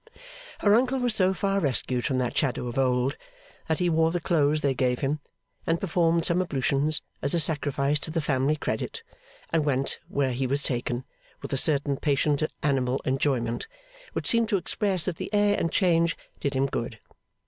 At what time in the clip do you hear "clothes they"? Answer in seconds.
4.19-4.73